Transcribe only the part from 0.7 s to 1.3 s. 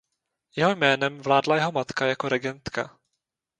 jménem